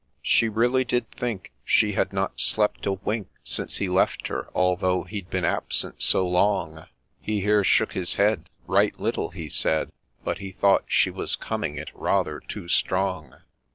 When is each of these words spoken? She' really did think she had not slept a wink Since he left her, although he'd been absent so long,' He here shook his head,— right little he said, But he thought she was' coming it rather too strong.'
She' 0.23 0.49
really 0.49 0.83
did 0.83 1.11
think 1.11 1.51
she 1.63 1.91
had 1.93 2.11
not 2.11 2.39
slept 2.39 2.87
a 2.87 2.93
wink 2.93 3.27
Since 3.43 3.77
he 3.77 3.87
left 3.87 4.29
her, 4.29 4.49
although 4.55 5.03
he'd 5.03 5.29
been 5.29 5.45
absent 5.45 6.01
so 6.01 6.27
long,' 6.27 6.87
He 7.19 7.41
here 7.41 7.63
shook 7.63 7.93
his 7.93 8.15
head,— 8.15 8.49
right 8.65 8.99
little 8.99 9.29
he 9.29 9.47
said, 9.47 9.91
But 10.23 10.39
he 10.39 10.53
thought 10.53 10.85
she 10.87 11.11
was' 11.11 11.35
coming 11.49 11.77
it 11.77 11.91
rather 11.93 12.39
too 12.39 12.67
strong.' 12.67 13.41